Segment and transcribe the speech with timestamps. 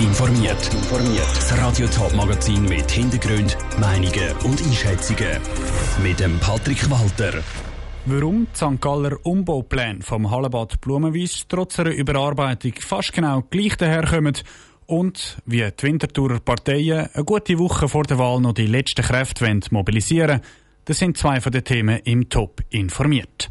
[0.00, 0.70] informiert.
[1.34, 5.40] Das Radio Top Magazin mit Hintergrund, Meinungen und Einschätzungen
[6.02, 7.42] mit dem Patrick Walter.
[8.04, 8.80] Warum die St.
[8.80, 14.36] Galler Umbaupläne vom Hallenbad Blumenwies trotz einer Überarbeitung fast genau gleich daherkommen
[14.86, 19.60] und wie die Winterthurer Parteien eine gute Woche vor der Wahl noch die letzten Kräfte
[19.70, 20.40] mobilisieren
[20.86, 23.50] das sind zwei von den Themen im Top informiert.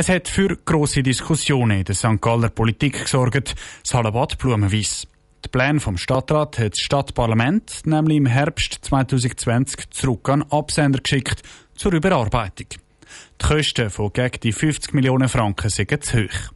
[0.00, 2.20] Es hat für grosse Diskussionen in der St.
[2.20, 5.08] Galler Politik gesorgt, das Hallenbad Blumenwies.
[5.44, 11.42] Die Pläne vom Stadtrat hat das Stadtparlament nämlich im Herbst 2020 zurück an Absender geschickt
[11.74, 12.68] zur Überarbeitung.
[12.70, 16.52] Die Kosten von gegen die 50 Millionen Franken sind zu hoch.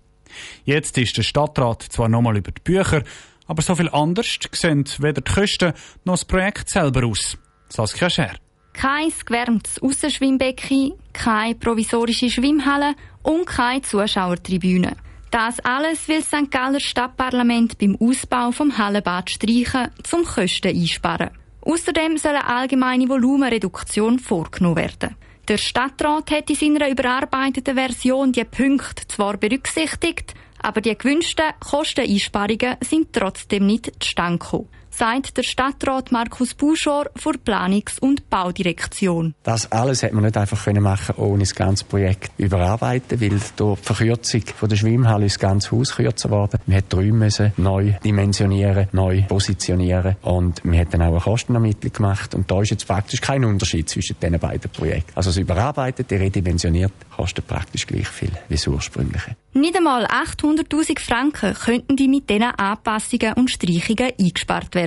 [0.64, 3.02] Jetzt ist der Stadtrat zwar nochmal über die Bücher,
[3.48, 5.72] aber so viel anders sehen weder die Kosten
[6.04, 7.36] noch das Projekt selber aus.
[7.68, 8.36] Saskia Scher.
[8.72, 14.96] Kein gewärmtes Aussenschwimmbecken, keine provisorische Schwimmhalle und keine Zuschauertribüne.
[15.30, 16.50] Das alles will St.
[16.50, 21.30] Galler Stadtparlament beim Ausbau vom Hallenbad streichen, zum Kosten einsparen.
[21.62, 25.16] Außerdem soll eine allgemeine Volumenreduktion vorgenommen werden.
[25.48, 32.76] Der Stadtrat hat in seiner überarbeiteten Version die Punkte zwar berücksichtigt, aber die gewünschten Kosteneinsparungen
[32.80, 39.34] sind trotzdem nicht zustande gekommen sagt der Stadtrat Markus Buschor vor Planungs- und Baudirektion.
[39.42, 43.86] Das alles hätte man nicht einfach machen ohne das ganze Projekt überarbeiten, weil durch die
[43.86, 46.58] Verkürzung von der Schwimmhalle ist das ganze Haus kürzer geworden.
[46.66, 52.34] Wir hätten Räume müssen neu dimensionieren, neu positionieren und wir hätten auch eine Kostenermittlung gemacht
[52.34, 55.12] und da ist jetzt praktisch kein Unterschied zwischen diesen beiden Projekten.
[55.14, 59.36] Also das überarbeitete, redimensioniert kostet praktisch gleich viel wie das ursprüngliche.
[59.54, 64.81] Nicht einmal 800.000 Franken könnten die mit diesen Anpassungen und Streichungen eingespart werden.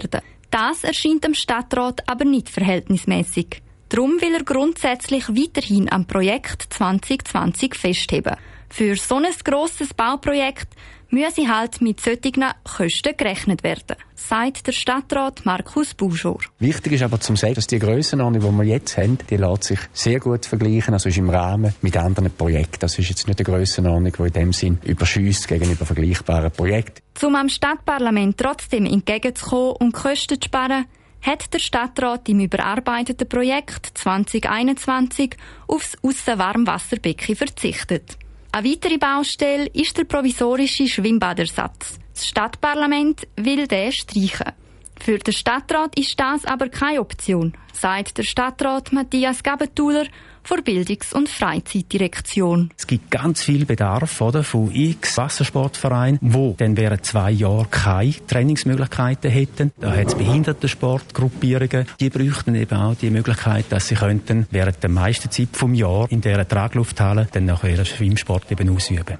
[0.51, 3.61] Das erscheint dem Stadtrat aber nicht verhältnismäßig.
[3.89, 8.35] Darum will er grundsätzlich weiterhin am Projekt 2020 festheben.
[8.69, 10.67] Für so ein grosses Bauprojekt
[11.09, 16.39] müsse halt mit solchen Kosten gerechnet werden, sagt der Stadtrat Markus Buschor.
[16.59, 19.79] Wichtig ist aber zum sagen, dass die Grössenordnung, die wir jetzt haben, die lässt sich
[19.93, 22.79] sehr gut vergleichen, also ist im Rahmen mit anderen Projekten.
[22.79, 27.01] Das ist jetzt nicht eine Grössenordnung, die in dem Sinn überschüsst gegenüber vergleichbaren Projekten.
[27.23, 30.85] Um am Stadtparlament trotzdem entgegenzukommen und Kosten zu sparen,
[31.21, 35.35] hat der Stadtrat im überarbeiteten Projekt 2021
[35.67, 38.17] aufs Aussenwarmwasserbecken verzichtet.
[38.55, 41.99] Eine weitere Baustelle ist der provisorische Schwimmbadersatz.
[42.13, 44.53] Das Stadtparlament will den streichen.
[44.97, 50.05] Für den Stadtrat ist das aber keine Option, sagt der Stadtrat Matthias Gabentuler
[50.45, 52.71] von Bildungs- und Freizeitdirektion.
[52.77, 58.13] Es gibt ganz viel Bedarf oder, von x Wassersportvereinen, wo dann während zwei Jahren keine
[58.27, 59.71] Trainingsmöglichkeiten hätten.
[59.79, 64.89] Da hat es Behindertensportgruppierungen, die bräuchten eben auch die Möglichkeit, dass sie könnten während der
[64.89, 69.17] meisten Zeit vom Jahr in dieser Traglufthalle dann nachher ihren Schwimmsport eben ausüben.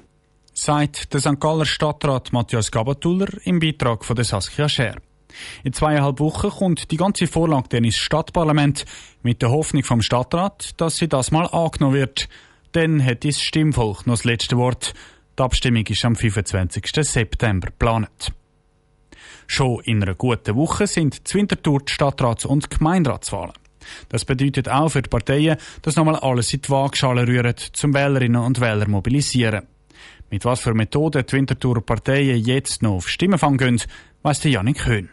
[0.52, 1.38] Sagt der St.
[1.38, 4.96] Galler Stadtrat Matthias Gabatuller im Beitrag von der Saskia Scher.
[5.64, 8.84] In zweieinhalb Wochen kommt die ganze Vorlage dann ins Stadtparlament
[9.22, 12.28] mit der Hoffnung vom Stadtrat, dass sie das mal angenommen wird.
[12.72, 14.94] Dann hat das Stimmvolk noch das letzte Wort.
[15.38, 16.86] Die Abstimmung ist am 25.
[17.02, 18.32] September geplant.
[19.46, 23.52] Schon in einer guten Woche sind die Winterthur die Stadtrats- und Gemeinderatswahlen.
[24.08, 28.42] Das bedeutet auch für die Parteien, dass nochmal alles in die Waagschale rühren, zum Wählerinnen
[28.42, 29.66] und Wähler mobilisieren.
[30.30, 33.80] Mit was für Methoden die Winterthurer Parteien jetzt noch auf Stimmenfang gehen,
[34.22, 35.10] weiss der Janik Höhn.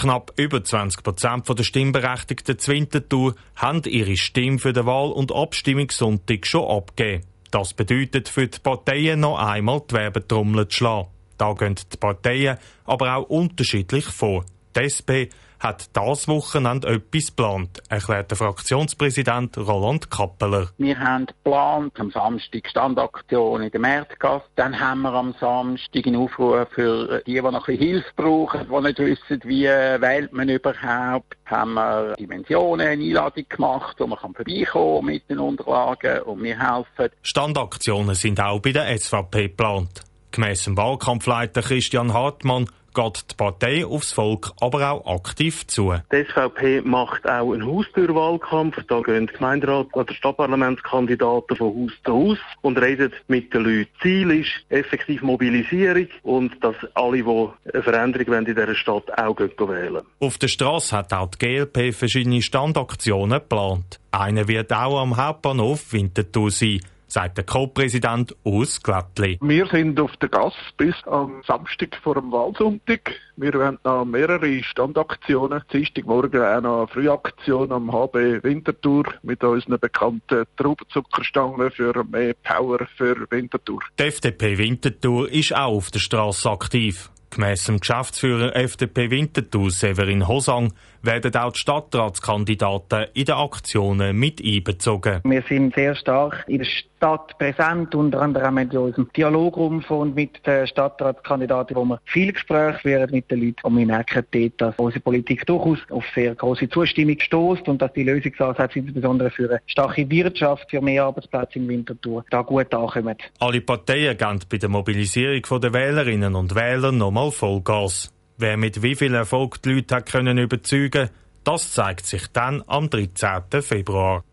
[0.00, 5.30] Knapp über 20 Prozent der Stimmberechtigten zu Winterthur haben ihre Stimme für den Wahl- und
[5.30, 7.26] Abstimmungssonntag schon abgegeben.
[7.50, 11.08] Das bedeutet für die Parteien noch einmal die Werbetrommel zu schlagen.
[11.36, 12.56] Da gehen die Parteien
[12.86, 14.46] aber auch unterschiedlich vor.
[14.74, 15.28] Die SP
[15.60, 20.70] hat das Wochenende etwas geplant, erklärt der Fraktionspräsident Roland Kappeler.
[20.78, 24.46] Wir haben geplant, am Samstag Standaktion in der Märzgasse.
[24.56, 28.66] Dann haben wir am Samstag einen Aufruf für die, die noch ein bisschen Hilfe brauchen,
[28.68, 31.36] die nicht wissen, wie wählt man überhaupt.
[31.44, 36.58] Haben wir Dimensionen, eine Einladung gemacht, wo man kann vorbeikommen mit den Unterlagen und wir
[36.58, 37.14] helfen.
[37.22, 40.02] Standaktionen sind auch bei der SVP geplant.
[40.30, 45.94] Gemäss dem Wahlkampfleiter Christian Hartmann geht die Partei aufs Volk aber auch aktiv zu.
[46.12, 48.76] Die SVP macht auch einen Haustürwahlkampf.
[48.88, 53.90] Da gehen die Gemeinderat- oder Stadtparlamentskandidaten von Haus zu Haus und reden mit den Leuten.
[54.02, 59.38] Ziel ist effektiv Mobilisierung und dass alle, die eine Veränderung wollen in dieser Stadt, auch
[59.38, 64.00] wählen Auf der Straße hat auch die GLP verschiedene Standaktionen geplant.
[64.10, 66.80] Eine wird auch am Hauptbahnhof Winterthur sein
[67.12, 69.38] sagt der Co-Präsident Urs Glattli.
[69.40, 73.12] Wir sind auf der Gas bis am Samstag vor dem Wahlsonntag.
[73.36, 75.62] Wir werden noch mehrere Standaktionen.
[75.72, 82.86] Dienstagmorgen auch noch eine Frühaktion am HB Winterthur mit unseren bekannten Traubenzuckerstangen für mehr Power
[82.96, 83.80] für Winterthur.
[83.98, 87.10] Die FDP Winterthur ist auch auf der Straße aktiv.
[87.30, 90.72] Gemäss dem Geschäftsführer FDP Winterthur Severin Hosang
[91.02, 95.20] werden auch die Stadtratskandidaten in den Aktionen mit einbezogen.
[95.24, 100.44] Wir sind sehr stark in der Stadt präsent, unter anderem in unserem Dialograum und mit
[100.46, 104.74] den Stadtratskandidaten, wo wir viel Gespräche führen mit den Leuten und wir merken dort, dass
[104.76, 109.60] unsere Politik durchaus auf sehr große Zustimmung stößt und dass die Lösungsansätze insbesondere für eine
[109.66, 113.16] starke Wirtschaft, für mehr Arbeitsplätze in Winterthur da gut ankommen.
[113.38, 118.10] Alle Parteien geben bei der Mobilisierung der Wählerinnen und Wähler nochmal Vollgas.
[118.38, 121.10] Wer mit wie viel Erfolg die Leute hat können überzeugen
[121.44, 123.62] das zeigt sich dann am 13.
[123.62, 124.24] Februar.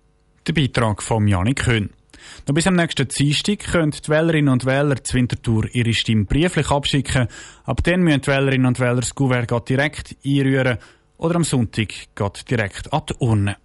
[0.45, 1.89] Der Beitrag von Janik Höhn.
[2.45, 6.69] Noch bis am nächsten Dienstag können die Wählerinnen und Wähler zur Wintertour ihre Stimme brieflich
[6.69, 7.27] abschicken.
[7.63, 10.79] Ab dann müssen die Wählerinnen und Wähler das Kuvert direkt einrühren
[11.17, 11.93] oder am Sonntag
[12.49, 13.57] direkt an die Urne.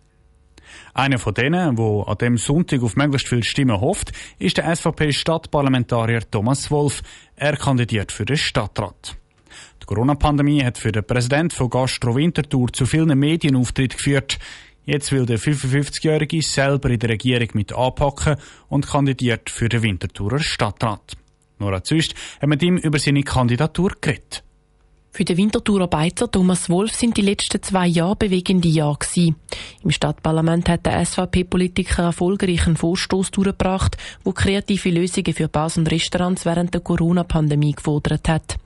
[0.94, 6.30] Einer von denen, der an dem Sonntag auf möglichst viele Stimmen hofft, ist der SVP-Stadtparlamentarier
[6.30, 7.02] Thomas Wolf.
[7.36, 9.16] Er kandidiert für den Stadtrat.
[9.82, 14.38] Die Corona-Pandemie hat für den Präsidenten von Gastro Winterthur zu vielen Medienauftritten geführt.
[14.84, 18.36] Jetzt will der 55-Jährige selber in der Regierung mit anpacken
[18.68, 21.16] und kandidiert für den Winterthurer Stadtrat.
[21.58, 24.42] Nora Züst hat mit ihm über seine Kandidatur geredet.
[25.14, 29.36] Für den Winterthurer Beizer Thomas Wolf sind die letzten zwei Jahre bewegende Jahre gewesen.
[29.84, 35.90] Im Stadtparlament hat der SVP-Politiker erfolgreich einen Vorstoß durchgebracht, wo kreative Lösungen für Bars und
[35.90, 38.56] Restaurants während der Corona-Pandemie gefordert hat.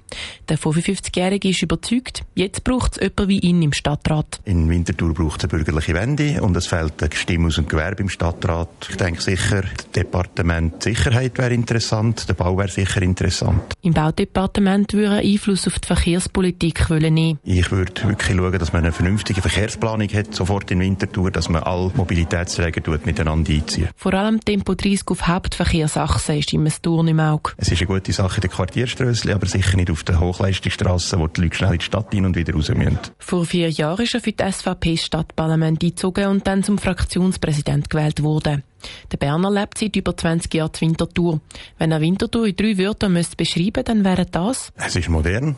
[0.48, 4.40] Der 55-Jährige ist überzeugt, jetzt braucht es jemanden wie ihn im Stadtrat.
[4.44, 8.02] In Winterthur braucht es eine bürgerliche Wende und es fehlt eine Stimme aus dem Gewerbe
[8.02, 8.68] im Stadtrat.
[8.88, 13.74] Ich denke sicher, das Departement Sicherheit wäre interessant, der Bau wäre sicher interessant.
[13.82, 17.38] Im Baudepartement würde Einfluss auf die Verkehrspolitik nehmen.
[17.42, 21.62] Ich würde wirklich schauen, dass man eine vernünftige Verkehrsplanung hat, sofort in Winterthur, dass man
[21.62, 23.88] alle Mobilitätsträger miteinander einzieht.
[23.96, 27.52] Vor allem Tempo 30 auf Hauptverkehrsachsen ist immer ein Turn im Auge.
[27.56, 31.26] Es ist eine gute Sache in den Quartierströssli, aber sicher nicht auf der Hochleistungsstrasse, wo
[31.26, 32.98] die Leute schnell in die Stadt hin und wieder raus müssen.
[33.18, 38.22] Vor vier Jahren ist er für die SVP Stadtparlament eingezogen und dann zum Fraktionspräsident gewählt
[38.22, 38.62] worden.
[39.10, 41.40] Der Berner lebt seit über 20 Jahren zur Winterthur.
[41.78, 44.72] Wenn er Winterthur in drei Wörtern müsste beschreiben dann wäre das?
[44.76, 45.56] Es ist modern,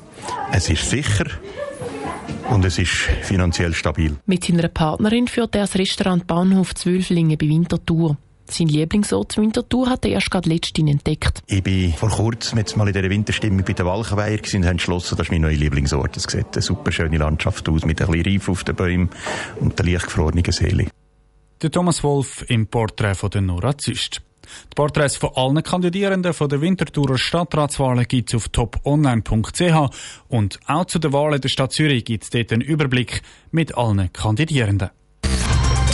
[0.53, 1.27] es ist sicher
[2.51, 2.93] und es ist
[3.23, 4.17] finanziell stabil.
[4.27, 8.17] Mit seiner Partnerin führt er das Restaurant Bahnhof Zwölflingen bei Winterthur.
[8.51, 11.43] Sein Lieblingsort Winterthur hat er erst gerade letztens entdeckt.
[11.47, 15.17] Ich bin vor kurzem jetzt mal in dieser Winterstimmung bei den Walchenweiher und habe entschlossen,
[15.17, 16.17] das ist mein neuer Lieblingsort.
[16.17, 19.11] Es sieht eine super schöne Landschaft aus mit ein bisschen Reif auf den Bäumen
[19.61, 20.87] und der leicht gefrorenen Seele.
[21.61, 24.23] Der Thomas Wolf im Porträt von der Nora Züst.
[24.71, 29.91] Die Porträts von allen Kandidierenden von der Winterthurer Stadtratswahlen gibt es auf toponline.ch
[30.29, 34.11] und auch zu den Wahlen der Stadt Zürich gibt es dort einen Überblick mit allen
[34.13, 34.91] Kandidierenden.